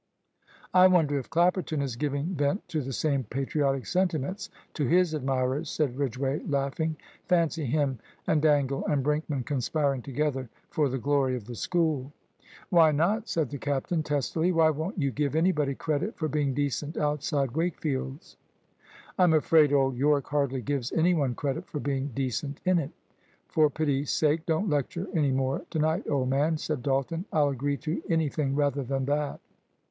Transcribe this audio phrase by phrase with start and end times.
[0.73, 5.69] "I wonder if Clapperton is giving vent to the same patriotic sentiments to his admirers,"
[5.69, 6.97] said Ridgway, laughing.
[7.27, 12.11] "Fancy him, and Dangle, and Brinkman conspiring together for the glory of the School."
[12.71, 14.51] "Why not!" said the captain, testily.
[14.51, 18.37] "Why won't you give anybody credit for being decent outside Wakefield's?"
[19.19, 22.89] "I'm afraid old Yorke hardly gives any one credit for being decent in it.
[23.49, 27.25] For pity's sake don't lecture any more to night, old man," said Dalton.
[27.31, 29.39] "I'll agree to anything rather than that."